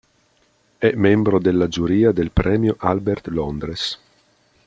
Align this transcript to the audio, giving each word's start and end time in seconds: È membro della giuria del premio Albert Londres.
È 0.79 0.91
membro 0.95 1.37
della 1.37 1.67
giuria 1.67 2.11
del 2.11 2.31
premio 2.31 2.75
Albert 2.79 3.27
Londres. 3.27 3.99